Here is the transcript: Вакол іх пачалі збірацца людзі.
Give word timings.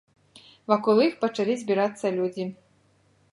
Вакол 0.71 0.97
іх 1.07 1.13
пачалі 1.25 1.59
збірацца 1.65 2.13
людзі. 2.17 2.49